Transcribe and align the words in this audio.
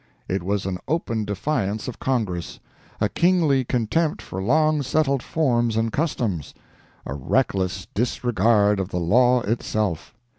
It 0.27 0.41
was 0.41 0.65
an 0.65 0.79
open 0.87 1.25
defiance 1.25 1.87
of 1.87 1.99
Congress—a 1.99 3.09
kingly 3.09 3.63
contempt 3.63 4.19
for 4.19 4.41
long 4.41 4.81
settled 4.81 5.21
forms 5.21 5.77
and 5.77 5.93
customs—a 5.93 7.13
reckless 7.13 7.85
disregard 7.93 8.79
of 8.79 8.95
law 8.95 9.41
itself! 9.41 10.15